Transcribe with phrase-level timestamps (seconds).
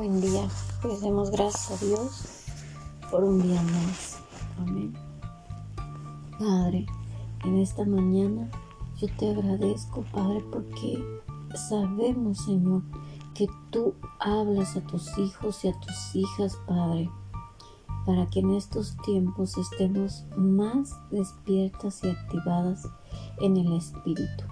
[0.00, 0.48] buen día.
[0.80, 2.22] Pues demos gracias a Dios
[3.10, 4.18] por un día más.
[4.58, 4.94] Amén.
[6.38, 6.86] Padre,
[7.44, 8.50] en esta mañana
[8.96, 11.04] yo te agradezco, Padre, porque
[11.68, 12.80] sabemos, Señor,
[13.34, 17.10] que tú hablas a tus hijos y a tus hijas, Padre,
[18.06, 22.88] para que en estos tiempos estemos más despiertas y activadas
[23.42, 24.44] en el Espíritu.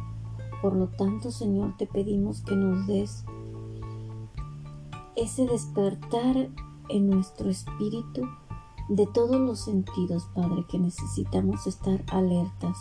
[0.61, 3.25] Por lo tanto, Señor, te pedimos que nos des
[5.21, 6.49] ese despertar
[6.89, 8.23] en nuestro espíritu
[8.89, 12.79] de todos los sentidos, Padre, que necesitamos estar alertas,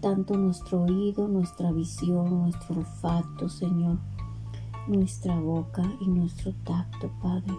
[0.00, 3.98] tanto nuestro oído, nuestra visión, nuestro olfato, Señor,
[4.88, 7.54] nuestra boca y nuestro tacto, Padre.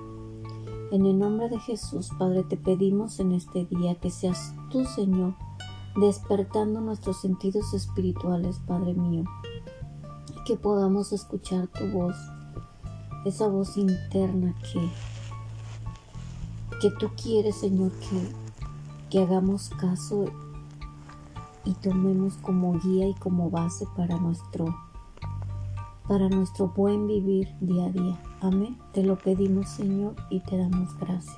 [0.91, 5.35] En el nombre de Jesús, Padre, te pedimos en este día que seas tú, Señor,
[5.95, 9.23] despertando nuestros sentidos espirituales, Padre mío,
[10.45, 12.15] que podamos escuchar tu voz
[13.25, 14.89] esa voz interna que,
[16.81, 18.29] que tú quieres, Señor, que,
[19.09, 20.25] que hagamos caso
[21.65, 24.75] y tomemos como guía y como base para nuestro
[26.07, 28.19] para nuestro buen vivir día a día.
[28.41, 28.75] Amén.
[28.93, 31.37] Te lo pedimos, Señor, y te damos gracias.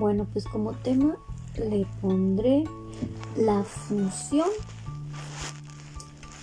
[0.00, 1.14] Bueno, pues como tema
[1.56, 2.64] le pondré
[3.36, 4.48] la función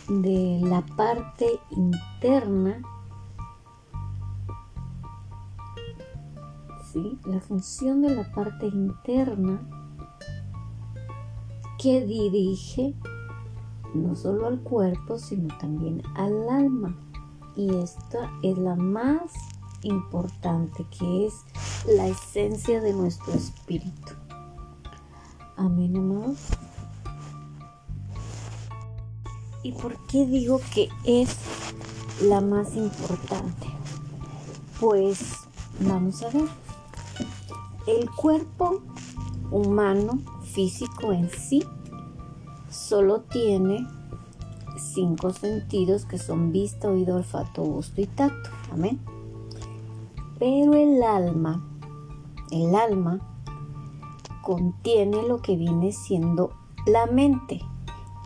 [0.08, 2.82] de la parte interna
[6.96, 9.62] la función de la parte interna
[11.78, 12.96] que dirige
[13.94, 16.96] no solo al cuerpo, sino también al alma.
[17.56, 19.34] Y esta es la más
[19.84, 21.34] importante, que es
[21.96, 24.14] la esencia de nuestro espíritu.
[25.58, 26.38] Amén, amados.
[29.64, 31.36] ¿Y por qué digo que es
[32.24, 33.68] la más importante?
[34.80, 35.20] Pues
[35.82, 36.69] vamos a ver.
[37.88, 38.82] El cuerpo
[39.52, 41.64] humano físico en sí
[42.70, 43.88] solo tiene
[44.78, 48.50] cinco sentidos que son vista, oído, olfato, gusto y tacto.
[48.72, 49.00] Amén.
[50.38, 51.66] Pero el alma,
[52.52, 53.20] el alma
[54.42, 56.54] contiene lo que viene siendo
[56.86, 57.62] la mente.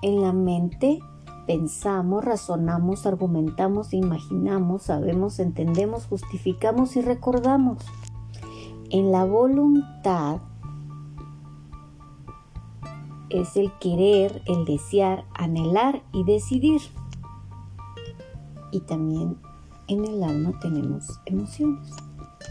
[0.01, 0.99] En la mente
[1.47, 7.77] pensamos, razonamos, argumentamos, imaginamos, sabemos, entendemos, justificamos y recordamos
[8.93, 10.39] en la voluntad
[13.31, 16.79] es el querer, el desear, anhelar y decidir.
[18.69, 19.35] Y también
[19.87, 21.89] en el alma tenemos emociones.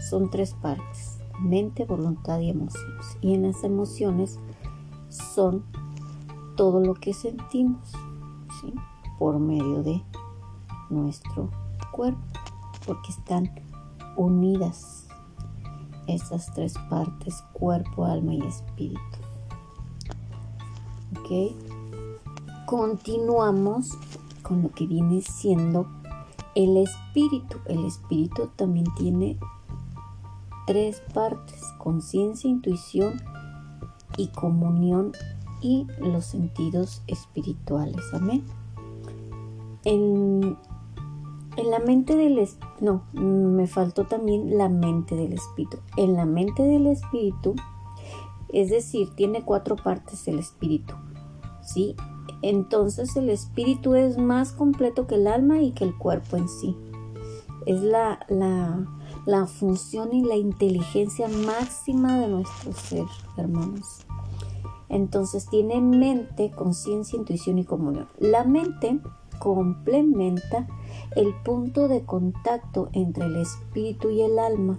[0.09, 3.17] Son tres partes, mente, voluntad y emociones.
[3.21, 4.37] Y en las emociones
[5.07, 5.63] son
[6.57, 7.93] todo lo que sentimos
[9.17, 10.03] por medio de
[10.89, 11.49] nuestro
[11.93, 12.19] cuerpo,
[12.85, 13.49] porque están
[14.17, 15.02] unidas
[16.07, 18.99] esas tres partes, cuerpo, alma y espíritu.
[21.19, 21.55] ¿Ok?
[22.65, 23.91] Continuamos
[24.41, 25.87] con lo que viene siendo
[26.55, 27.57] el espíritu.
[27.65, 29.37] El espíritu también tiene
[30.65, 33.21] tres partes, conciencia, intuición
[34.17, 35.11] y comunión
[35.61, 38.03] y los sentidos espirituales.
[38.13, 38.43] Amén.
[39.85, 40.57] En
[41.57, 45.77] en la mente del espíritu, no, me faltó también la mente del espíritu.
[45.97, 47.55] En la mente del espíritu,
[48.49, 50.95] es decir, tiene cuatro partes el espíritu,
[51.61, 51.95] ¿sí?
[52.41, 56.75] Entonces el espíritu es más completo que el alma y que el cuerpo en sí.
[57.65, 58.85] Es la, la,
[59.25, 63.05] la función y la inteligencia máxima de nuestro ser,
[63.37, 64.05] hermanos.
[64.89, 68.07] Entonces tiene mente, conciencia, intuición y comunión.
[68.19, 68.99] La mente
[69.39, 70.67] complementa
[71.15, 74.77] el punto de contacto entre el espíritu y el alma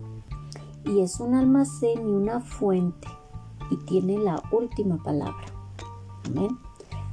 [0.85, 3.09] y es un almacén y una fuente
[3.71, 5.47] y tiene la última palabra.
[6.27, 6.59] Amén.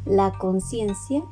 [0.06, 1.24] La conciencia,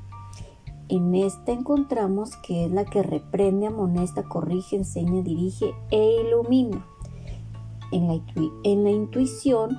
[0.87, 6.85] en esta encontramos que es la que reprende, amonesta, corrige, enseña, dirige e ilumina.
[7.91, 8.21] En la,
[8.63, 9.77] en la intuición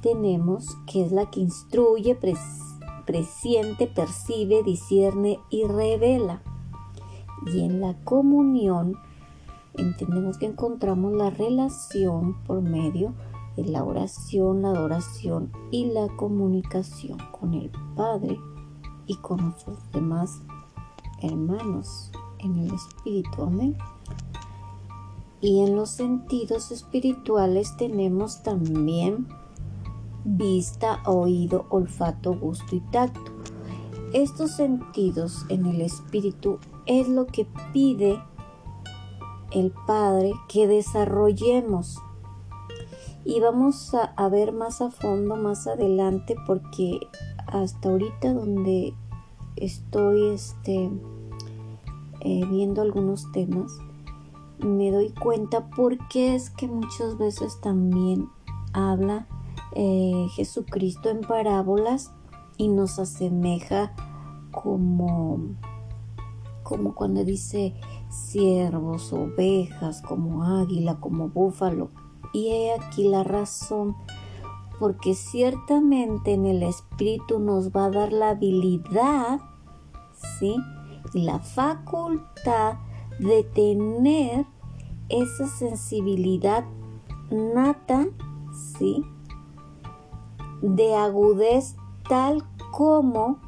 [0.00, 2.18] tenemos que es la que instruye,
[3.06, 6.42] presiente, percibe, discierne y revela.
[7.46, 8.96] Y en la comunión
[9.74, 13.14] entendemos que encontramos la relación por medio
[13.56, 18.38] de la oración, la adoración y la comunicación con el Padre
[19.06, 20.40] y con nuestros demás
[21.22, 23.42] hermanos en el Espíritu.
[23.42, 23.76] Amén.
[25.40, 29.28] Y en los sentidos espirituales tenemos también
[30.24, 33.30] vista, oído, olfato, gusto y tacto.
[34.14, 38.20] Estos sentidos en el espíritu es lo que pide
[39.52, 41.98] el Padre que desarrollemos.
[43.24, 47.00] Y vamos a, ver más a fondo más adelante porque
[47.46, 48.94] hasta ahorita donde
[49.56, 50.90] estoy este,
[52.20, 53.72] eh, viendo algunos temas,
[54.58, 58.28] me doy cuenta porque es que muchas veces también
[58.72, 59.26] habla
[59.74, 62.12] eh, Jesucristo en parábolas
[62.56, 63.92] y nos asemeja
[64.52, 65.40] como,
[66.64, 67.74] como cuando dice
[68.08, 71.90] siervos, ovejas, como águila, como búfalo.
[72.32, 73.94] Y he aquí la razón,
[74.80, 79.38] porque ciertamente en el Espíritu nos va a dar la habilidad,
[80.38, 80.56] ¿sí?
[81.12, 82.78] Y la facultad
[83.20, 84.46] de tener
[85.08, 86.64] esa sensibilidad
[87.30, 88.06] nata,
[88.76, 89.04] ¿sí?
[90.62, 91.76] De agudez
[92.08, 93.38] tal como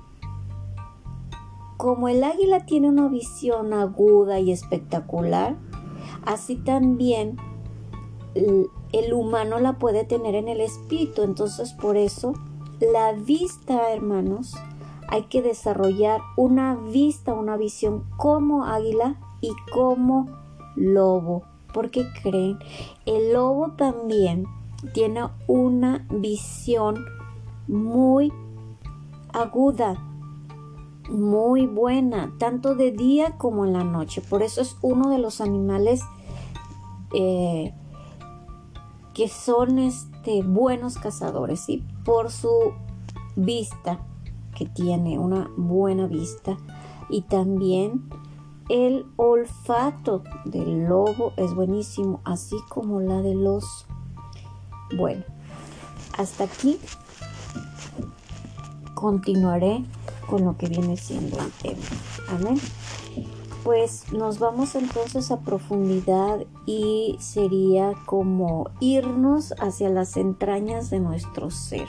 [1.76, 5.56] como el águila tiene una visión aguda y espectacular,
[6.24, 7.36] así también
[8.92, 11.22] el humano la puede tener en el espíritu.
[11.22, 12.34] Entonces por eso
[12.80, 14.54] la vista, hermanos,
[15.08, 20.26] hay que desarrollar una vista, una visión como águila y como
[20.74, 21.42] lobo.
[21.72, 22.58] Porque creen,
[23.04, 24.46] el lobo también
[24.92, 27.04] tiene una visión
[27.68, 28.32] muy
[29.32, 30.02] aguda,
[31.08, 34.20] muy buena, tanto de día como en la noche.
[34.20, 36.00] Por eso es uno de los animales
[37.14, 37.74] eh,
[39.14, 42.72] que son este, buenos cazadores, y por su
[43.34, 44.00] vista,
[44.54, 46.56] que tiene una buena vista,
[47.08, 48.08] y también
[48.68, 53.86] el olfato del lobo es buenísimo, así como la del oso.
[54.96, 55.22] Bueno,
[56.18, 56.78] hasta aquí
[58.94, 59.84] continuaré
[60.26, 61.82] con lo que viene siendo el tema.
[62.28, 62.60] Amén.
[63.66, 71.50] Pues nos vamos entonces a profundidad y sería como irnos hacia las entrañas de nuestro
[71.50, 71.88] ser.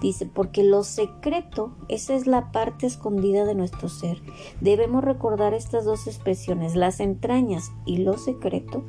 [0.00, 4.22] Dice, porque lo secreto, esa es la parte escondida de nuestro ser.
[4.62, 8.82] Debemos recordar estas dos expresiones, las entrañas y lo secreto.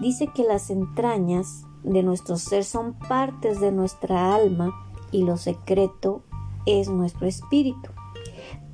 [0.00, 4.72] Dice que las entrañas de nuestro ser son partes de nuestra alma
[5.10, 6.22] y lo secreto
[6.64, 7.90] es nuestro espíritu.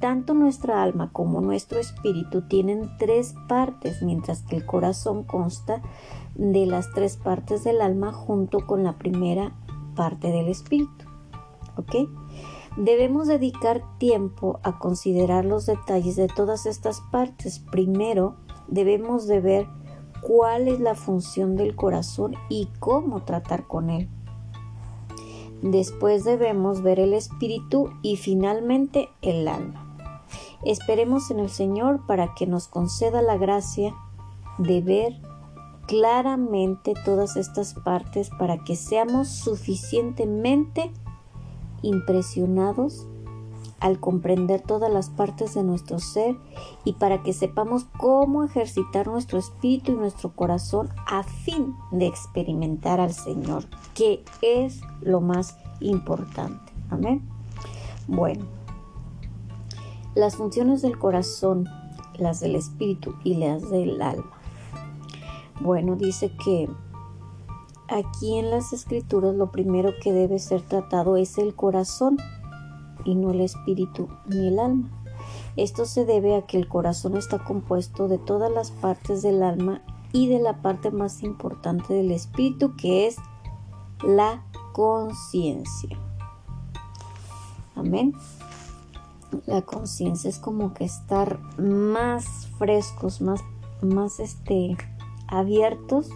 [0.00, 5.82] Tanto nuestra alma como nuestro espíritu tienen tres partes, mientras que el corazón consta
[6.34, 9.54] de las tres partes del alma junto con la primera
[9.94, 11.06] parte del espíritu.
[11.76, 12.08] ¿Ok?
[12.76, 17.60] Debemos dedicar tiempo a considerar los detalles de todas estas partes.
[17.60, 18.34] Primero,
[18.66, 19.66] debemos de ver
[20.20, 24.08] cuál es la función del corazón y cómo tratar con él.
[25.62, 29.83] Después debemos ver el espíritu y finalmente el alma.
[30.64, 33.94] Esperemos en el Señor para que nos conceda la gracia
[34.58, 35.20] de ver
[35.86, 40.90] claramente todas estas partes para que seamos suficientemente
[41.82, 43.06] impresionados
[43.80, 46.36] al comprender todas las partes de nuestro ser
[46.84, 52.98] y para que sepamos cómo ejercitar nuestro espíritu y nuestro corazón a fin de experimentar
[53.00, 53.64] al Señor,
[53.94, 56.72] que es lo más importante.
[56.88, 57.28] Amén.
[58.08, 58.46] Bueno,
[60.14, 61.68] las funciones del corazón,
[62.16, 64.30] las del espíritu y las del alma.
[65.60, 66.68] Bueno, dice que
[67.88, 72.18] aquí en las escrituras lo primero que debe ser tratado es el corazón
[73.04, 74.90] y no el espíritu ni el alma.
[75.56, 79.82] Esto se debe a que el corazón está compuesto de todas las partes del alma
[80.12, 83.16] y de la parte más importante del espíritu que es
[84.02, 85.98] la conciencia.
[87.76, 88.12] Amén
[89.46, 93.40] la conciencia es como que estar más frescos, más,
[93.82, 94.76] más este,
[95.28, 96.08] abiertos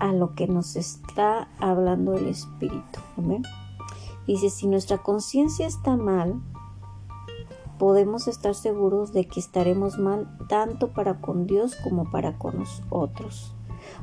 [0.00, 3.00] a lo que nos está hablando el Espíritu.
[4.26, 6.40] Dice, si nuestra conciencia está mal,
[7.78, 13.54] podemos estar seguros de que estaremos mal tanto para con Dios como para con nosotros.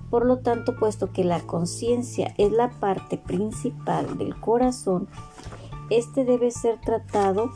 [0.10, 5.08] Por lo tanto, puesto que la conciencia es la parte principal del corazón,
[5.90, 7.52] este debe ser tratado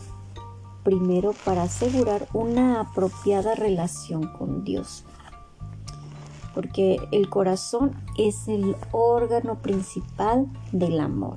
[0.83, 5.05] primero para asegurar una apropiada relación con Dios.
[6.53, 11.35] Porque el corazón es el órgano principal del amor.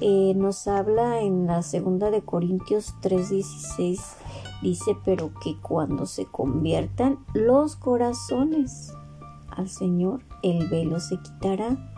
[0.00, 4.16] Eh, nos habla en la segunda de Corintios 3:16,
[4.62, 8.94] dice, pero que cuando se conviertan los corazones
[9.50, 11.89] al Señor, el velo se quitará.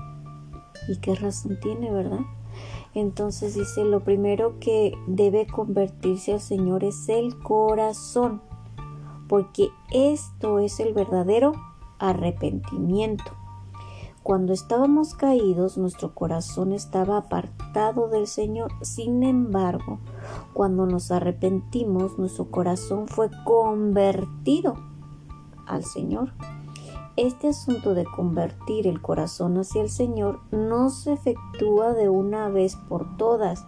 [0.89, 2.21] ¿Y qué razón tiene, verdad?
[2.95, 8.43] Entonces dice, lo primero que debe convertirse al Señor es el corazón,
[9.29, 11.55] porque esto es el verdadero
[11.99, 13.33] arrepentimiento.
[14.23, 18.71] Cuando estábamos caídos, nuestro corazón estaba apartado del Señor.
[18.83, 19.99] Sin embargo,
[20.53, 24.77] cuando nos arrepentimos, nuestro corazón fue convertido
[25.67, 26.35] al Señor.
[27.17, 32.77] Este asunto de convertir el corazón hacia el Señor no se efectúa de una vez
[32.89, 33.67] por todas.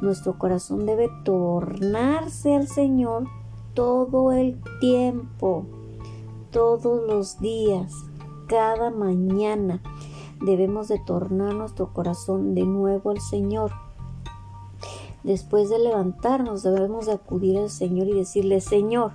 [0.00, 3.26] Nuestro corazón debe tornarse al Señor
[3.74, 5.66] todo el tiempo,
[6.50, 7.92] todos los días,
[8.46, 9.82] cada mañana.
[10.40, 13.72] Debemos de tornar nuestro corazón de nuevo al Señor.
[15.22, 19.12] Después de levantarnos debemos de acudir al Señor y decirle, Señor,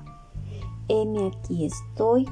[0.87, 2.27] heme aquí estoy,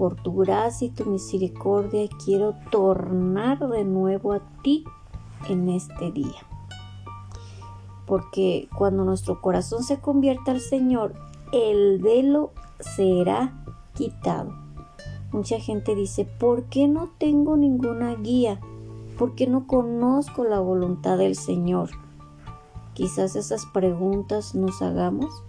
[0.00, 4.82] por tu gracia y tu misericordia quiero tornar de nuevo a ti
[5.46, 6.40] en este día.
[8.06, 11.12] Porque cuando nuestro corazón se convierta al Señor,
[11.52, 14.54] el velo será quitado.
[15.32, 18.58] Mucha gente dice, ¿por qué no tengo ninguna guía?
[19.18, 21.90] ¿Por qué no conozco la voluntad del Señor?
[22.94, 25.42] Quizás esas preguntas nos hagamos,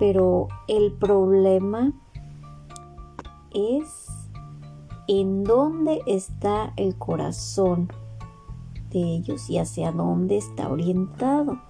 [0.00, 1.92] pero el problema
[3.54, 4.06] es
[5.08, 7.88] en dónde está el corazón
[8.90, 11.60] de ellos y hacia dónde está orientado.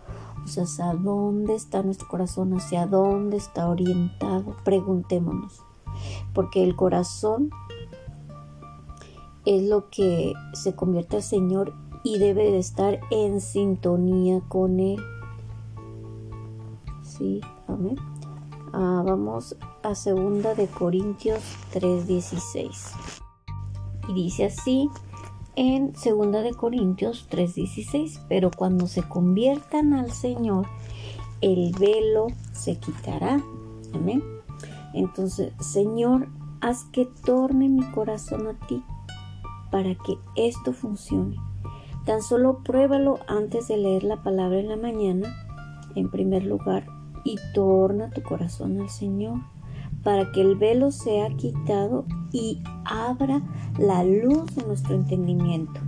[0.45, 4.57] O sea, hacia dónde está nuestro corazón, hacia dónde está orientado.
[4.65, 5.61] Preguntémonos.
[6.35, 7.51] Porque el corazón
[9.45, 11.75] es lo que se convierte al Señor
[12.05, 15.01] y debe de estar en sintonía con Él.
[17.03, 17.97] Sí, amén.
[18.73, 22.93] Ah, vamos a segunda de Corintios 3:16.
[24.09, 24.89] Y dice así
[25.55, 30.67] en segunda de Corintios 3:16, pero cuando se conviertan al Señor,
[31.41, 33.43] el velo se quitará.
[33.95, 34.23] Amén.
[34.95, 36.29] Entonces, Señor,
[36.61, 38.83] haz que torne mi corazón a ti
[39.71, 41.37] para que esto funcione.
[42.05, 45.35] Tan solo pruébalo antes de leer la palabra en la mañana,
[45.95, 46.87] en primer lugar,
[47.25, 49.41] y torna tu corazón al Señor
[50.02, 53.42] para que el velo sea quitado y abra
[53.78, 55.80] la luz de nuestro entendimiento.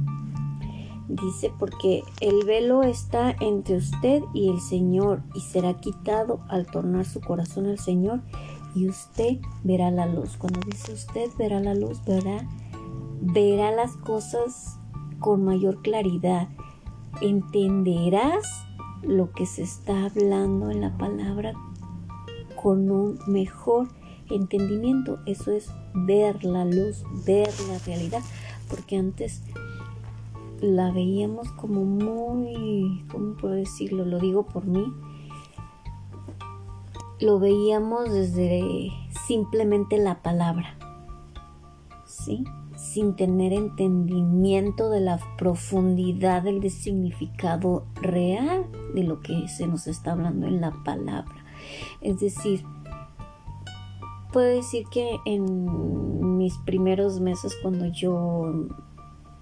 [1.08, 7.04] Dice, porque el velo está entre usted y el Señor y será quitado al tornar
[7.04, 8.20] su corazón al Señor
[8.74, 10.36] y usted verá la luz.
[10.36, 12.48] Cuando dice usted verá la luz, verá,
[13.20, 14.78] verá las cosas
[15.20, 16.48] con mayor claridad.
[17.20, 18.66] Entenderás
[19.02, 21.52] lo que se está hablando en la palabra
[22.60, 23.88] con un mejor
[24.30, 25.18] entendimiento.
[25.26, 28.22] Eso es ver la luz, ver la realidad,
[28.68, 29.42] porque antes
[30.60, 34.04] la veíamos como muy, ¿cómo puedo decirlo?
[34.04, 34.92] Lo digo por mí.
[37.20, 38.90] Lo veíamos desde
[39.26, 40.76] simplemente la palabra,
[42.06, 42.44] ¿sí?
[42.76, 50.12] Sin tener entendimiento de la profundidad del significado real de lo que se nos está
[50.12, 51.44] hablando en la palabra.
[52.00, 52.64] Es decir,
[54.34, 58.66] puedo decir que en mis primeros meses cuando yo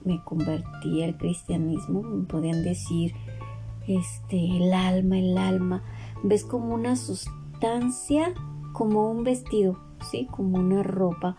[0.04, 3.14] me convertí al cristianismo, me podían decir
[3.88, 5.82] este el alma, el alma,
[6.22, 8.34] ves como una sustancia,
[8.74, 9.78] como un vestido,
[10.10, 11.36] sí, como una ropa,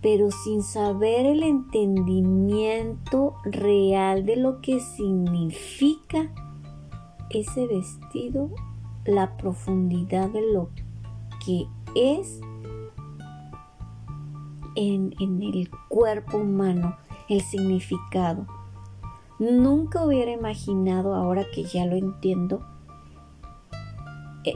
[0.00, 6.30] pero sin saber el entendimiento real de lo que significa
[7.30, 8.50] ese vestido,
[9.06, 10.70] la profundidad de lo
[11.44, 11.66] que
[11.96, 12.40] es
[14.74, 16.96] en, el cuerpo humano
[17.28, 18.46] el significado.
[19.38, 22.64] Nunca hubiera imaginado, ahora que ya lo entiendo,
[24.44, 24.54] eh,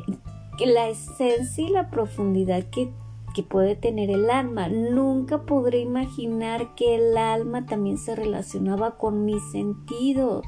[0.59, 2.93] que la esencia y la profundidad que,
[3.35, 4.69] que puede tener el alma.
[4.69, 10.45] Nunca podré imaginar que el alma también se relacionaba con mis sentidos.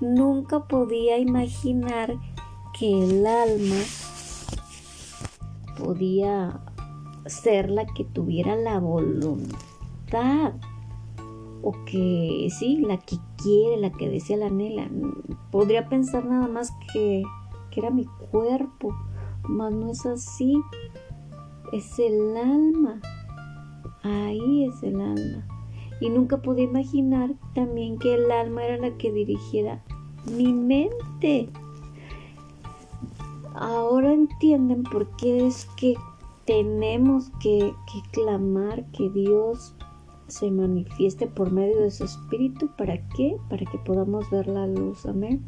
[0.00, 2.16] Nunca podía imaginar
[2.78, 3.76] que el alma
[5.78, 6.60] podía
[7.26, 10.54] ser la que tuviera la voluntad
[11.62, 14.88] o que sí, la que quiere, la que desea, la anhela.
[15.50, 17.22] Podría pensar nada más que,
[17.70, 18.94] que era mi cuerpo,
[19.42, 20.60] mas no es así.
[21.72, 23.00] Es el alma.
[24.02, 25.46] Ahí es el alma.
[26.00, 29.82] Y nunca pude imaginar también que el alma era la que dirigiera
[30.26, 31.50] mi mente.
[33.54, 35.94] Ahora entienden por qué es que
[36.50, 37.72] tenemos que,
[38.10, 39.72] clamar que Dios
[40.26, 42.68] se manifieste por medio de su espíritu.
[42.76, 43.36] ¿Para qué?
[43.48, 45.06] Para que podamos ver la luz.
[45.06, 45.44] Amén.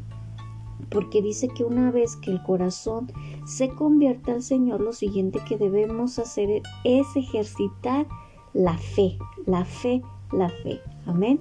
[0.89, 3.11] porque dice que una vez que el corazón
[3.45, 8.07] se convierte al Señor, lo siguiente que debemos hacer es ejercitar
[8.53, 10.79] la fe, la fe, la fe.
[11.05, 11.39] Amén.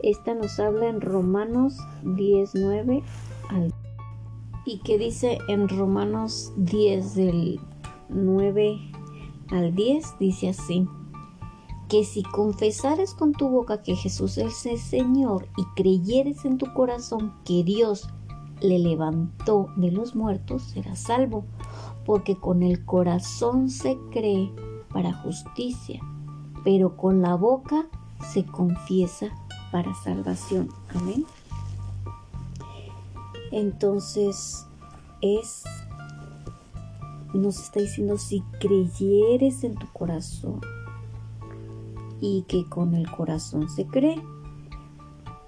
[0.00, 3.02] Esta nos habla en Romanos 19
[3.50, 3.72] al
[4.64, 7.60] y que dice en Romanos 10 del
[8.08, 8.78] 9
[9.50, 10.88] al 10 dice así
[11.88, 16.72] que si confesares con tu boca que Jesús es el Señor y creyeres en tu
[16.74, 18.08] corazón que Dios
[18.60, 21.44] le levantó de los muertos, serás salvo,
[22.04, 24.50] porque con el corazón se cree
[24.92, 26.00] para justicia,
[26.64, 27.86] pero con la boca
[28.32, 29.28] se confiesa
[29.70, 30.68] para salvación.
[30.94, 31.24] Amén.
[33.52, 34.66] Entonces
[35.20, 35.64] es,
[37.34, 40.60] nos está diciendo, si creyeres en tu corazón
[42.20, 44.22] y que con el corazón se cree,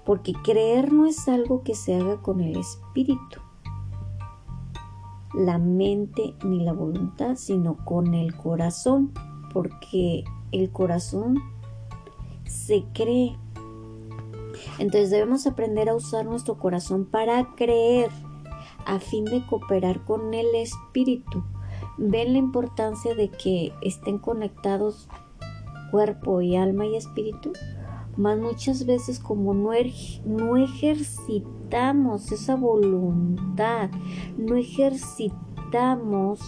[0.05, 3.41] porque creer no es algo que se haga con el espíritu,
[5.33, 9.11] la mente ni la voluntad, sino con el corazón,
[9.53, 11.39] porque el corazón
[12.45, 13.37] se cree.
[14.79, 18.09] Entonces debemos aprender a usar nuestro corazón para creer
[18.85, 21.43] a fin de cooperar con el espíritu.
[21.99, 25.07] Ven la importancia de que estén conectados
[25.91, 27.51] cuerpo y alma y espíritu
[28.19, 29.91] más muchas veces como no, er,
[30.25, 33.89] no ejercitamos esa voluntad,
[34.37, 36.41] no ejercitamos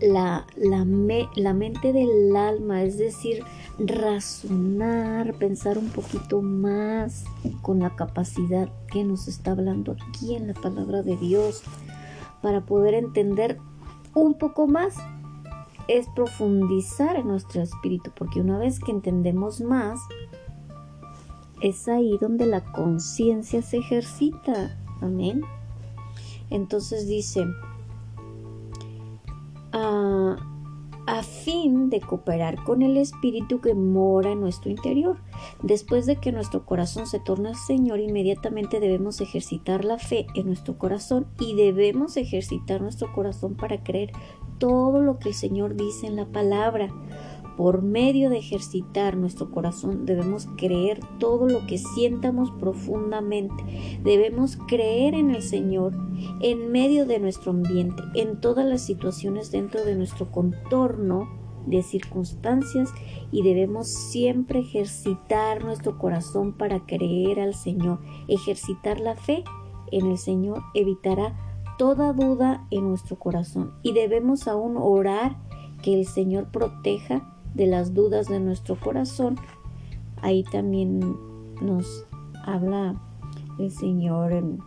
[0.00, 0.86] la, la,
[1.34, 3.42] la, mente del alma, es decir,
[3.78, 7.24] razonar, pensar un poquito más
[7.62, 11.62] con la capacidad que nos está hablando aquí en la palabra de Dios,
[12.46, 13.58] para poder entender
[14.14, 14.94] un poco más
[15.88, 19.98] es profundizar en nuestro espíritu, porque una vez que entendemos más,
[21.60, 24.78] es ahí donde la conciencia se ejercita.
[25.00, 25.42] Amén.
[26.48, 27.44] Entonces dice,
[31.46, 35.18] fin de cooperar con el Espíritu que mora en nuestro interior.
[35.62, 40.46] Después de que nuestro corazón se torna al Señor, inmediatamente debemos ejercitar la fe en
[40.46, 44.10] nuestro corazón y debemos ejercitar nuestro corazón para creer
[44.58, 46.88] todo lo que el Señor dice en la palabra.
[47.56, 53.98] Por medio de ejercitar nuestro corazón debemos creer todo lo que sientamos profundamente.
[54.04, 55.94] Debemos creer en el Señor
[56.42, 61.28] en medio de nuestro ambiente, en todas las situaciones dentro de nuestro contorno
[61.66, 62.90] de circunstancias
[63.32, 68.00] y debemos siempre ejercitar nuestro corazón para creer al Señor.
[68.28, 69.44] Ejercitar la fe
[69.92, 71.34] en el Señor evitará
[71.78, 75.36] toda duda en nuestro corazón y debemos aún orar
[75.82, 79.36] que el Señor proteja de las dudas de nuestro corazón.
[80.22, 81.00] Ahí también
[81.60, 82.06] nos
[82.44, 83.00] habla
[83.58, 84.58] el Señor en,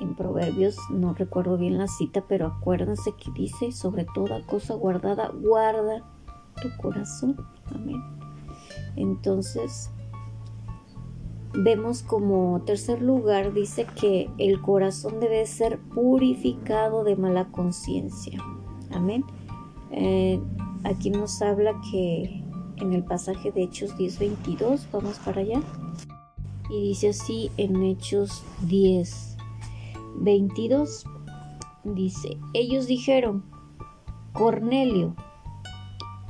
[0.00, 5.30] en Proverbios, no recuerdo bien la cita, pero acuérdense que dice, sobre toda cosa guardada,
[5.30, 6.02] guarda
[6.62, 7.36] tu corazón.
[7.74, 8.02] Amén.
[8.94, 9.90] Entonces,
[11.52, 18.38] vemos como tercer lugar dice que el corazón debe ser purificado de mala conciencia.
[18.90, 19.24] Amén.
[19.90, 20.40] Eh,
[20.86, 22.42] aquí nos habla que
[22.76, 25.60] en el pasaje de Hechos 10:22, vamos para allá.
[26.70, 29.36] Y dice así en Hechos 10,
[30.16, 31.04] 22,
[31.84, 33.44] dice, ellos dijeron,
[34.32, 35.14] Cornelio,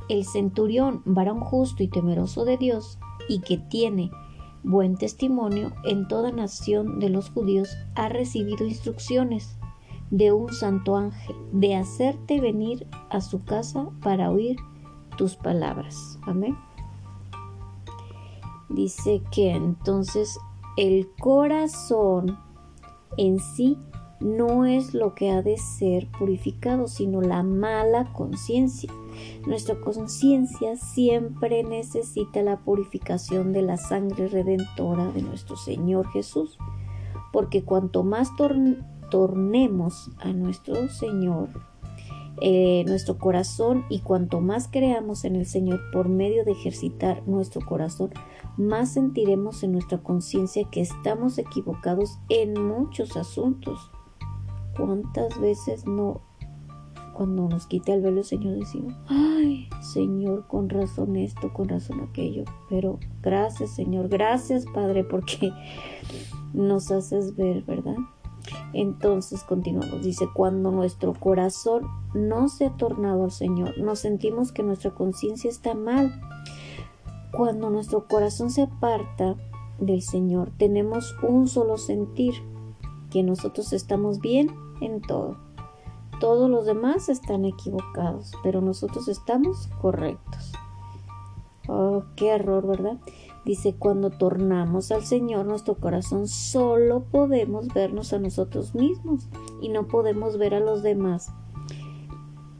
[0.09, 4.11] el centurión, varón justo y temeroso de Dios, y que tiene
[4.63, 9.57] buen testimonio en toda nación de los judíos, ha recibido instrucciones
[10.11, 14.57] de un santo ángel de hacerte venir a su casa para oír
[15.17, 16.19] tus palabras.
[16.23, 16.57] Amén.
[18.69, 20.37] Dice que entonces
[20.77, 22.37] el corazón
[23.17, 23.77] en sí
[24.19, 28.91] no es lo que ha de ser purificado, sino la mala conciencia.
[29.45, 36.57] Nuestra conciencia siempre necesita la purificación de la sangre redentora de nuestro Señor Jesús,
[37.31, 38.35] porque cuanto más
[39.09, 41.49] tornemos a nuestro Señor,
[42.39, 47.65] eh, nuestro corazón y cuanto más creamos en el Señor por medio de ejercitar nuestro
[47.65, 48.11] corazón,
[48.57, 53.91] más sentiremos en nuestra conciencia que estamos equivocados en muchos asuntos.
[54.75, 56.21] ¿Cuántas veces no,
[57.13, 62.01] cuando nos quita el velo el Señor decimos, ay Señor, con razón esto, con razón
[62.01, 62.43] aquello?
[62.69, 65.51] Pero gracias Señor, gracias Padre, porque
[66.53, 67.97] nos haces ver, ¿verdad?
[68.73, 74.63] Entonces continuamos, dice, cuando nuestro corazón no se ha tornado al Señor, nos sentimos que
[74.63, 76.21] nuestra conciencia está mal.
[77.31, 79.35] Cuando nuestro corazón se aparta
[79.79, 82.33] del Señor tenemos un solo sentir,
[83.11, 84.49] que nosotros estamos bien
[84.81, 85.37] en todo.
[86.19, 90.51] Todos los demás están equivocados, pero nosotros estamos correctos.
[91.67, 92.97] Oh, qué error, ¿verdad?
[93.47, 99.29] Dice, cuando tornamos al Señor nuestro corazón, solo podemos vernos a nosotros mismos
[99.61, 101.31] y no podemos ver a los demás.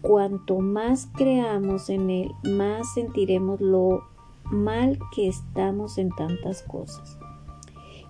[0.02, 4.06] Cuanto más creamos en Él, más sentiremos lo
[4.46, 7.18] mal que estamos en tantas cosas.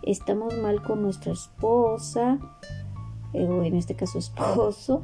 [0.03, 2.37] Estamos mal con nuestra esposa,
[3.33, 5.01] eh, o en este caso esposo,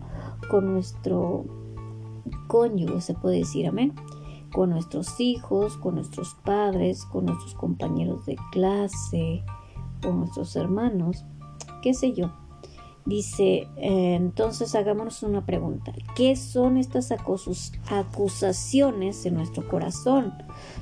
[0.47, 1.45] con nuestro
[2.45, 3.95] cónyuge, se puede decir, amén
[4.53, 9.43] con nuestros hijos, con nuestros padres, con nuestros compañeros de clase,
[10.01, 11.25] con nuestros hermanos,
[11.81, 12.31] qué sé yo.
[13.05, 15.91] Dice, eh, entonces hagámonos una pregunta.
[16.15, 20.31] ¿Qué son estas acusaciones en nuestro corazón?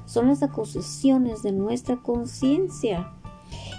[0.05, 3.11] Son las acusaciones de nuestra conciencia.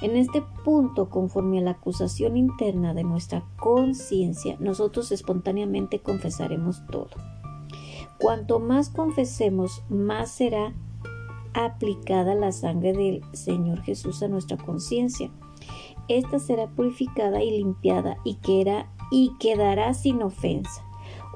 [0.00, 7.10] En este punto, conforme a la acusación interna de nuestra conciencia, nosotros espontáneamente confesaremos todo.
[8.22, 10.72] Cuanto más confesemos, más será
[11.54, 15.28] aplicada la sangre del Señor Jesús a nuestra conciencia.
[16.06, 18.38] Esta será purificada y limpiada y,
[19.10, 20.84] y quedará sin ofensa.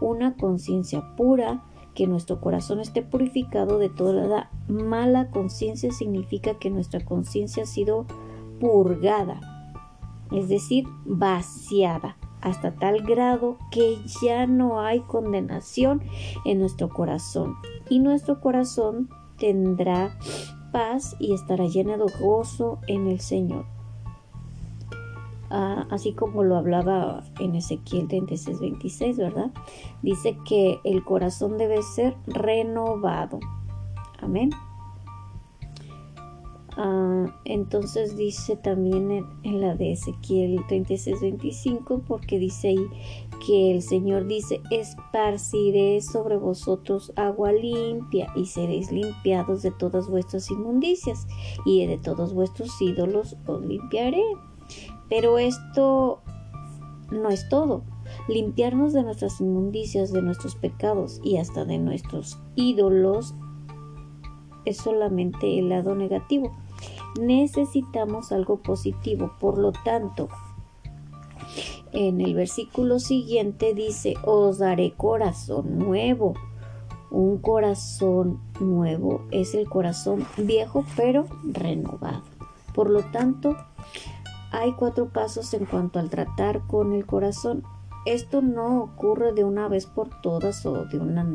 [0.01, 1.65] Una conciencia pura,
[1.97, 7.67] que nuestro corazón esté purificado de toda la mala conciencia significa que nuestra conciencia ha
[7.67, 8.07] sido
[8.61, 9.41] purgada,
[10.31, 12.17] es decir, vaciada
[12.47, 16.01] hasta tal grado que ya no hay condenación
[16.45, 17.57] en nuestro corazón
[17.91, 20.17] y nuestro corazón tendrá
[20.71, 23.67] paz y estará lleno de gozo en el Señor.
[25.51, 29.51] Ah, así como lo hablaba en Ezequiel 36, 26, ¿verdad?
[30.03, 33.41] Dice que el corazón debe ser renovado.
[34.21, 34.51] Amén.
[36.79, 42.87] Ah, entonces dice también en, la de Ezequiel 36-25, porque dice ahí
[43.47, 50.51] que el Señor dice, esparciré sobre vosotros agua limpia y seréis limpiados de todas vuestras
[50.51, 51.27] inmundicias
[51.65, 54.23] y de todos vuestros ídolos os limpiaré.
[55.09, 56.21] Pero esto
[57.11, 57.85] no es todo.
[58.29, 63.35] Limpiarnos de nuestras inmundicias, de nuestros pecados y hasta de nuestros ídolos
[64.67, 66.53] es solamente el lado negativo
[67.21, 69.33] necesitamos algo positivo.
[69.39, 70.29] Por lo tanto,
[71.93, 76.35] en el versículo siguiente dice, os daré corazón nuevo.
[77.11, 82.23] Un corazón nuevo es el corazón viejo pero renovado.
[82.75, 83.57] Por lo tanto,
[84.51, 87.63] hay cuatro pasos en cuanto al tratar con el corazón.
[88.05, 91.27] Esto no ocurre de una vez por todas o de una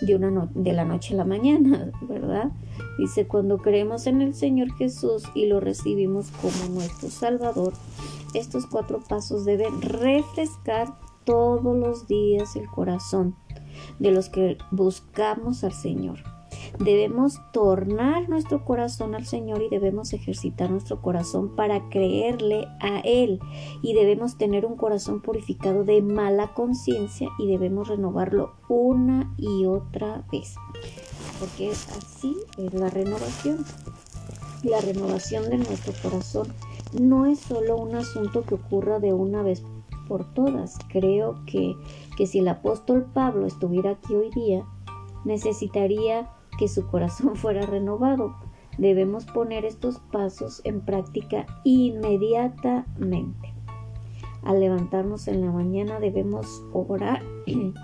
[0.00, 2.52] de, una de la noche a la mañana, ¿verdad?
[2.98, 7.72] Dice, cuando creemos en el Señor Jesús y lo recibimos como nuestro Salvador,
[8.34, 10.88] estos cuatro pasos deben refrescar
[11.24, 13.36] todos los días el corazón
[13.98, 16.37] de los que buscamos al Señor.
[16.78, 23.40] Debemos tornar nuestro corazón al Señor y debemos ejercitar nuestro corazón para creerle a Él.
[23.82, 30.24] Y debemos tener un corazón purificado de mala conciencia y debemos renovarlo una y otra
[30.30, 30.56] vez.
[31.40, 33.64] Porque así es la renovación.
[34.62, 36.52] La renovación de nuestro corazón
[36.98, 39.62] no es solo un asunto que ocurra de una vez
[40.08, 40.76] por todas.
[40.88, 41.76] Creo que,
[42.16, 44.64] que si el apóstol Pablo estuviera aquí hoy día,
[45.24, 48.34] necesitaría que su corazón fuera renovado.
[48.76, 53.54] Debemos poner estos pasos en práctica inmediatamente.
[54.42, 57.22] Al levantarnos en la mañana debemos orar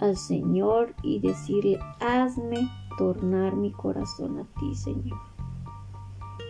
[0.00, 5.18] al Señor y decirle, hazme tornar mi corazón a ti, Señor.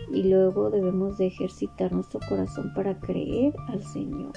[0.09, 4.31] Y luego debemos de ejercitar nuestro corazón para creer al Señor.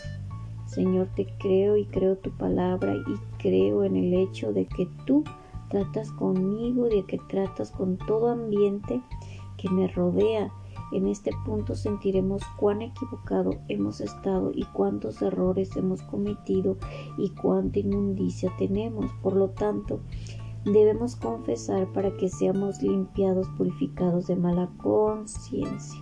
[0.66, 5.22] Señor, te creo y creo tu palabra y creo en el hecho de que tú
[5.68, 9.00] tratas conmigo, de que tratas con todo ambiente
[9.56, 10.52] que me rodea.
[10.92, 16.76] En este punto sentiremos cuán equivocado hemos estado y cuántos errores hemos cometido
[17.16, 19.10] y cuánta inmundicia tenemos.
[19.22, 20.00] Por lo tanto,
[20.64, 26.00] debemos confesar para que seamos limpiados, purificados de mala conciencia,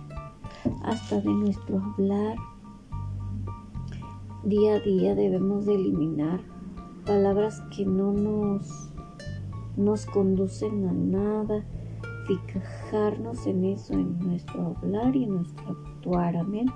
[0.83, 2.37] hasta de nuestro hablar.
[4.43, 6.41] Día a día debemos de eliminar
[7.05, 8.92] palabras que no nos
[9.75, 11.65] nos conducen a nada,
[12.27, 16.67] fijarnos en eso, en nuestro hablar y en nuestro actuar, amén.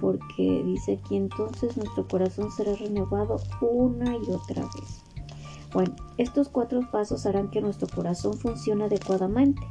[0.00, 5.02] Porque dice aquí entonces nuestro corazón será renovado una y otra vez.
[5.72, 9.62] Bueno, estos cuatro pasos harán que nuestro corazón funcione adecuadamente.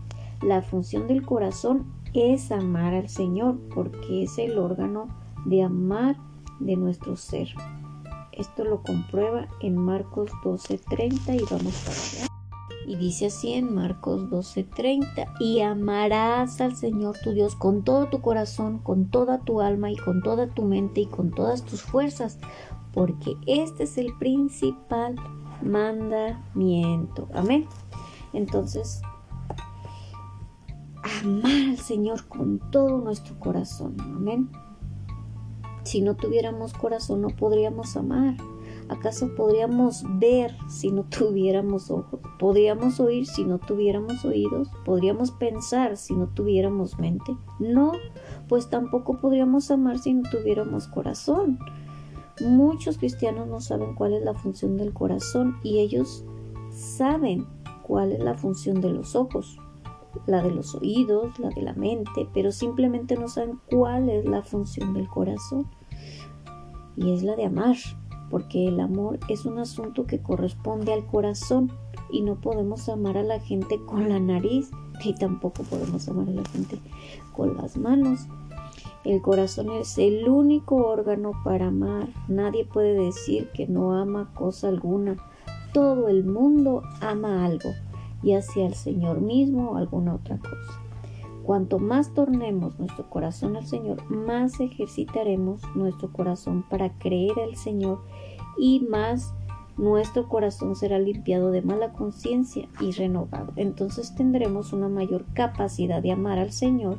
[0.42, 5.08] La función del corazón es amar al Señor porque es el órgano
[5.46, 6.18] de amar
[6.60, 7.50] de nuestro ser.
[8.32, 12.35] Esto lo comprueba en Marcos 12:30 y vamos para allá.
[12.88, 18.22] Y dice así en Marcos 12:30, y amarás al Señor tu Dios con todo tu
[18.22, 22.38] corazón, con toda tu alma y con toda tu mente y con todas tus fuerzas,
[22.94, 25.16] porque este es el principal
[25.64, 27.28] mandamiento.
[27.34, 27.68] Amén.
[28.34, 29.02] Entonces,
[31.24, 33.96] amar al Señor con todo nuestro corazón.
[34.00, 34.50] Amén.
[35.84, 38.36] Si no tuviéramos corazón no podríamos amar.
[38.88, 42.20] ¿Acaso podríamos ver si no tuviéramos ojos?
[42.40, 44.70] ¿Podríamos oír si no tuviéramos oídos?
[44.84, 47.36] ¿Podríamos pensar si no tuviéramos mente?
[47.60, 47.94] No,
[48.48, 51.60] pues tampoco podríamos amar si no tuviéramos corazón.
[52.42, 56.26] Muchos cristianos no saben cuál es la función del corazón y ellos
[56.70, 57.48] saben
[57.82, 59.58] cuál es la función de los ojos,
[60.26, 64.44] la de los oídos, la de la mente, pero simplemente no saben cuál es la
[64.44, 65.70] función del corazón.
[66.98, 67.76] Y es la de amar,
[68.30, 71.72] porque el amor es un asunto que corresponde al corazón
[72.12, 74.72] y no podemos amar a la gente con la nariz
[75.04, 76.80] y tampoco podemos amar a la gente
[77.34, 78.28] con las manos.
[79.04, 82.08] El corazón es el único órgano para amar.
[82.28, 85.18] Nadie puede decir que no ama cosa alguna.
[85.74, 87.70] Todo el mundo ama algo,
[88.24, 90.85] ya sea el Señor mismo o alguna otra cosa.
[91.46, 98.02] Cuanto más tornemos nuestro corazón al Señor, más ejercitaremos nuestro corazón para creer al Señor
[98.58, 99.36] y más
[99.78, 103.54] nuestro corazón será limpiado de mala conciencia y renovado.
[103.58, 106.98] Entonces tendremos una mayor capacidad de amar al Señor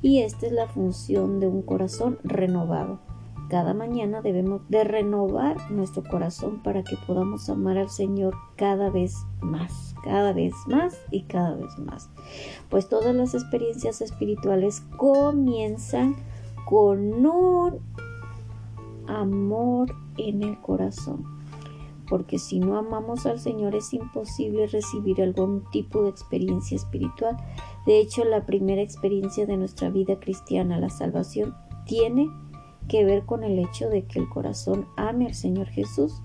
[0.00, 3.00] y esta es la función de un corazón renovado.
[3.48, 9.14] Cada mañana debemos de renovar nuestro corazón para que podamos amar al Señor cada vez
[9.40, 12.10] más, cada vez más y cada vez más.
[12.70, 16.16] Pues todas las experiencias espirituales comienzan
[16.64, 17.78] con un
[19.06, 21.24] amor en el corazón.
[22.08, 27.36] Porque si no amamos al Señor es imposible recibir algún tipo de experiencia espiritual.
[27.84, 31.54] De hecho, la primera experiencia de nuestra vida cristiana, la salvación,
[31.84, 32.28] tiene
[32.88, 36.22] que ver con el hecho de que el corazón ame al Señor Jesús.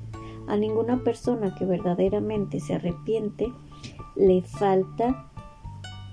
[0.47, 3.51] A ninguna persona que verdaderamente se arrepiente
[4.15, 5.31] le falta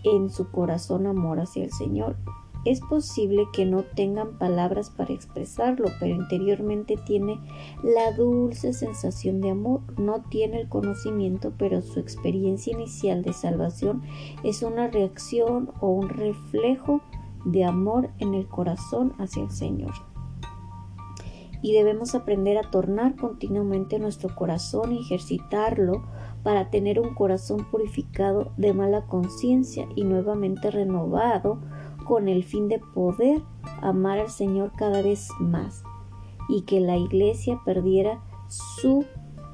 [0.04, 2.16] en su corazón amor hacia el Señor.
[2.64, 7.40] Es posible que no tengan palabras para expresarlo, pero interiormente tiene
[7.82, 9.80] la dulce sensación de amor.
[9.96, 14.02] No tiene el conocimiento, pero su experiencia inicial de salvación
[14.42, 17.00] es una reacción o un reflejo
[17.44, 20.07] de amor en el corazón hacia el Señor.
[21.62, 26.02] Y debemos aprender a tornar continuamente nuestro corazón y ejercitarlo
[26.42, 31.58] para tener un corazón purificado de mala conciencia y nuevamente renovado
[32.06, 33.42] con el fin de poder
[33.82, 35.82] amar al Señor cada vez más
[36.48, 39.04] y que la iglesia perdiera su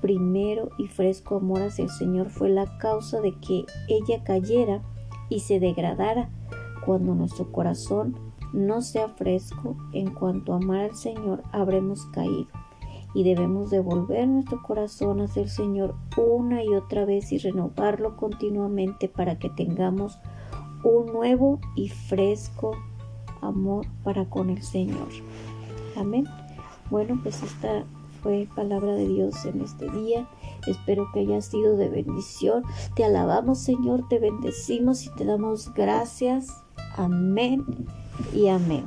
[0.00, 4.82] primero y fresco amor hacia el Señor fue la causa de que ella cayera
[5.28, 6.30] y se degradara
[6.84, 8.14] cuando nuestro corazón
[8.54, 12.46] no sea fresco en cuanto a amar al Señor habremos caído
[13.14, 19.08] y debemos devolver nuestro corazón hacia el Señor una y otra vez y renovarlo continuamente
[19.08, 20.18] para que tengamos
[20.84, 22.76] un nuevo y fresco
[23.40, 25.08] amor para con el Señor.
[25.96, 26.24] Amén.
[26.90, 27.84] Bueno, pues esta
[28.22, 30.28] fue palabra de Dios en este día.
[30.66, 32.64] Espero que haya sido de bendición.
[32.96, 36.48] Te alabamos, Señor, te bendecimos y te damos gracias.
[36.96, 37.64] Amén
[38.32, 38.84] y amén.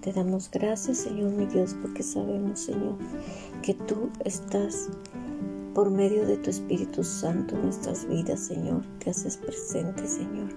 [0.00, 2.96] te damos gracias, Señor mi Dios, porque sabemos, Señor,
[3.62, 4.88] que tú estás
[5.74, 8.82] por medio de tu Espíritu Santo en nuestras vidas, Señor.
[8.98, 10.48] Te haces presente, Señor.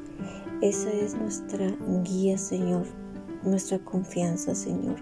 [0.61, 2.85] Esa es nuestra guía, Señor,
[3.45, 4.97] nuestra confianza, Señor,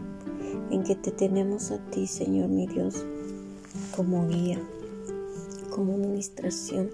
[0.70, 3.06] en que te tenemos a ti, Señor mi Dios,
[3.96, 4.60] como guía,
[5.70, 6.90] como administración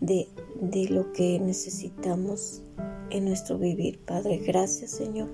[0.00, 0.28] de,
[0.60, 2.62] de lo que necesitamos
[3.10, 3.98] en nuestro vivir.
[3.98, 5.28] Padre, gracias, Señor,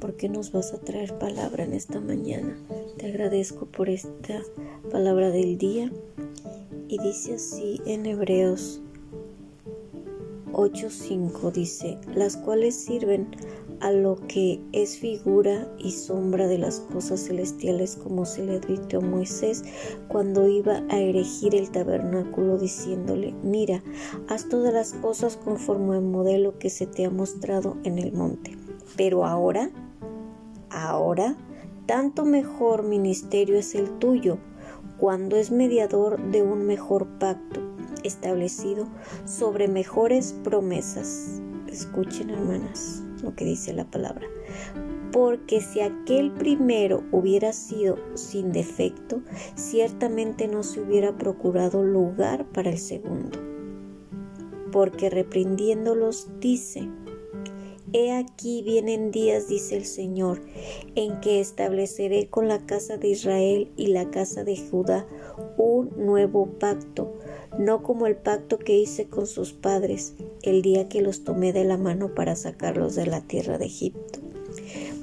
[0.00, 2.56] porque nos vas a traer palabra en esta mañana.
[2.98, 4.42] Te agradezco por esta
[4.90, 5.90] palabra del día.
[6.88, 8.80] Y dice así en Hebreos
[10.52, 13.28] 8:5 dice, las cuales sirven
[13.80, 18.98] a lo que es figura y sombra de las cosas celestiales como se le advirtió
[18.98, 19.64] a Moisés
[20.08, 23.82] cuando iba a erigir el tabernáculo diciéndole, mira,
[24.28, 28.56] haz todas las cosas conforme al modelo que se te ha mostrado en el monte.
[28.96, 29.70] Pero ahora,
[30.68, 31.36] ahora,
[31.86, 34.38] tanto mejor ministerio es el tuyo,
[34.98, 37.60] cuando es mediador de un mejor pacto
[38.04, 38.86] establecido
[39.24, 41.40] sobre mejores promesas.
[41.66, 44.26] Escuchen hermanas lo que dice la palabra.
[45.12, 49.22] Porque si aquel primero hubiera sido sin defecto,
[49.54, 53.38] ciertamente no se hubiera procurado lugar para el segundo.
[54.70, 56.88] Porque reprendiéndolos dice,
[57.92, 60.40] He aquí vienen días, dice el Señor,
[60.94, 65.08] en que estableceré con la casa de Israel y la casa de Judá
[65.56, 67.12] un nuevo pacto,
[67.58, 71.64] no como el pacto que hice con sus padres el día que los tomé de
[71.64, 74.20] la mano para sacarlos de la tierra de Egipto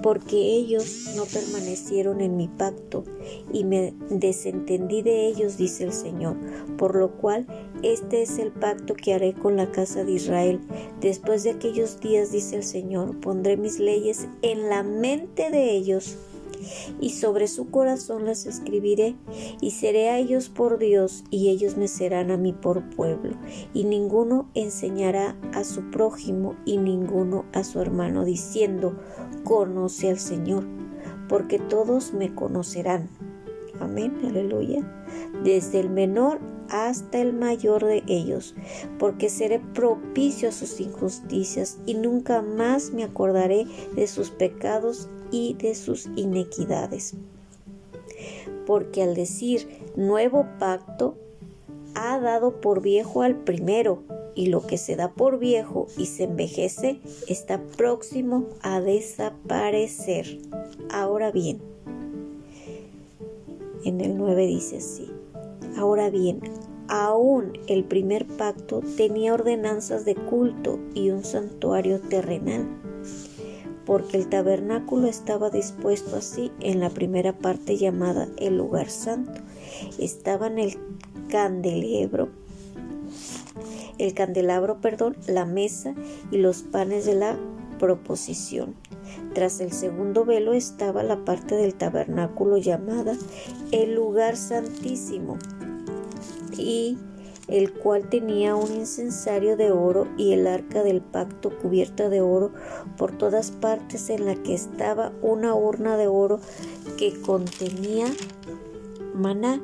[0.01, 3.03] porque ellos no permanecieron en mi pacto
[3.51, 6.35] y me desentendí de ellos, dice el Señor,
[6.77, 7.47] por lo cual
[7.83, 10.59] este es el pacto que haré con la casa de Israel.
[11.01, 16.17] Después de aquellos días, dice el Señor, pondré mis leyes en la mente de ellos
[16.99, 19.15] y sobre su corazón las escribiré,
[19.61, 23.35] y seré a ellos por Dios, y ellos me serán a mí por pueblo,
[23.73, 28.97] y ninguno enseñará a su prójimo y ninguno a su hermano, diciendo,
[29.43, 30.65] conoce al Señor,
[31.29, 33.09] porque todos me conocerán.
[33.79, 34.81] Amén, aleluya.
[35.43, 38.55] Desde el menor hasta el mayor de ellos,
[38.99, 45.53] porque seré propicio a sus injusticias y nunca más me acordaré de sus pecados y
[45.55, 47.15] de sus inequidades.
[48.65, 51.15] Porque al decir nuevo pacto,
[51.95, 54.03] ha dado por viejo al primero,
[54.37, 60.37] y lo que se da por viejo y se envejece está próximo a desaparecer.
[60.91, 61.59] Ahora bien,
[63.83, 65.11] en el 9 dice así,
[65.75, 66.41] ahora bien,
[66.87, 72.67] aún el primer pacto tenía ordenanzas de culto y un santuario terrenal
[73.87, 79.41] porque el tabernáculo estaba dispuesto así en la primera parte llamada el lugar santo.
[79.97, 80.77] Estaban el
[81.29, 82.27] candelabro,
[83.97, 85.95] el candelabro, perdón, la mesa
[86.31, 87.39] y los panes de la
[87.79, 88.75] proposición.
[89.33, 93.15] Tras el segundo velo estaba la parte del tabernáculo llamada
[93.71, 95.37] el lugar santísimo
[96.57, 96.97] y
[97.47, 102.51] el cual tenía un incensario de oro y el arca del pacto cubierta de oro
[102.97, 106.39] por todas partes en la que estaba una urna de oro
[106.97, 108.07] que contenía
[109.13, 109.61] maná,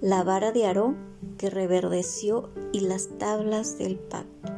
[0.00, 0.96] la vara de Aarón
[1.36, 4.52] que reverdeció y las tablas del pacto.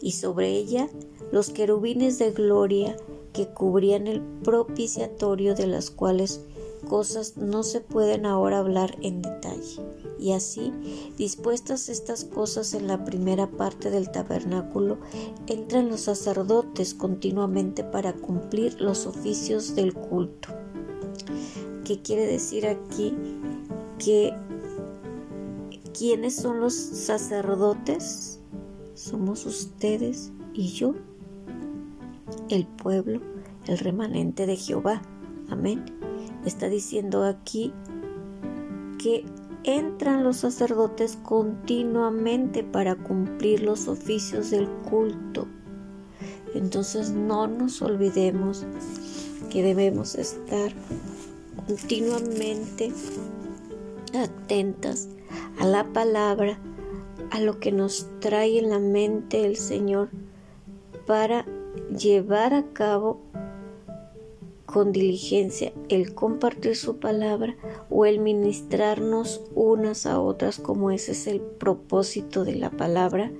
[0.00, 0.88] Y sobre ella
[1.30, 2.96] los querubines de gloria
[3.32, 6.44] que cubrían el propiciatorio de las cuales
[6.80, 9.80] cosas no se pueden ahora hablar en detalle.
[10.18, 10.72] Y así,
[11.16, 14.98] dispuestas estas cosas en la primera parte del tabernáculo,
[15.46, 20.50] entran los sacerdotes continuamente para cumplir los oficios del culto.
[21.84, 23.14] ¿Qué quiere decir aquí?
[23.98, 24.34] Que
[26.00, 28.40] ¿quiénes son los sacerdotes?
[28.94, 30.94] Somos ustedes y yo,
[32.48, 33.20] el pueblo,
[33.66, 35.02] el remanente de Jehová.
[35.48, 35.84] Amén.
[36.44, 37.72] Está diciendo aquí
[38.98, 39.24] que
[39.64, 45.46] entran los sacerdotes continuamente para cumplir los oficios del culto.
[46.54, 48.64] Entonces no nos olvidemos
[49.50, 50.72] que debemos estar
[51.66, 52.92] continuamente
[54.14, 55.08] atentas
[55.58, 56.58] a la palabra,
[57.30, 60.08] a lo que nos trae en la mente el Señor
[61.06, 61.44] para
[61.96, 63.20] llevar a cabo
[64.72, 67.56] con diligencia el compartir su palabra
[67.90, 73.32] o el ministrarnos unas a otras como ese es el propósito de la palabra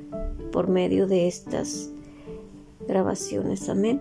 [0.51, 1.90] por medio de estas
[2.88, 3.69] grabaciones.
[3.69, 4.01] Amén.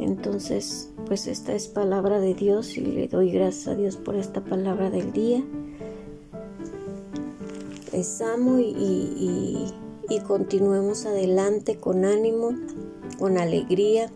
[0.00, 4.42] Entonces, pues esta es palabra de Dios y le doy gracias a Dios por esta
[4.42, 5.44] palabra del día.
[7.92, 9.72] Les amo y,
[10.08, 12.50] y continuemos adelante con ánimo,
[13.16, 14.10] con alegría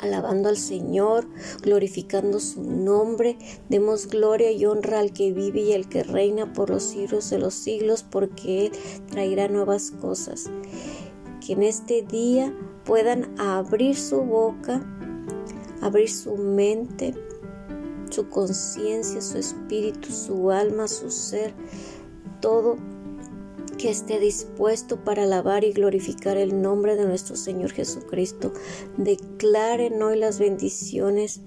[0.00, 1.28] alabando al Señor,
[1.62, 3.36] glorificando su nombre.
[3.68, 7.38] Demos gloria y honra al que vive y al que reina por los siglos de
[7.38, 8.72] los siglos, porque Él
[9.10, 10.50] traerá nuevas cosas.
[11.44, 14.84] Que en este día puedan abrir su boca,
[15.80, 17.14] abrir su mente,
[18.10, 21.54] su conciencia, su espíritu, su alma, su ser,
[22.40, 22.76] todo
[23.80, 28.52] que esté dispuesto para alabar y glorificar el nombre de nuestro Señor Jesucristo.
[28.98, 31.40] Declaren hoy las bendiciones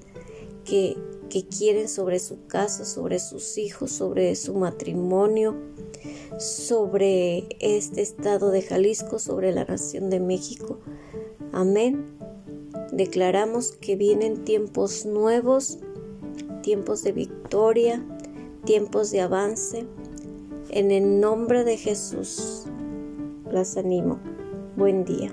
[0.66, 0.98] que,
[1.30, 5.56] que quieren sobre su casa, sobre sus hijos, sobre su matrimonio,
[6.40, 10.80] sobre este estado de Jalisco, sobre la nación de México.
[11.52, 12.18] Amén.
[12.92, 15.78] Declaramos que vienen tiempos nuevos,
[16.64, 18.04] tiempos de victoria,
[18.66, 19.86] tiempos de avance.
[20.76, 22.66] En el nombre de Jesús,
[23.52, 24.20] las animo.
[24.76, 25.32] Buen día.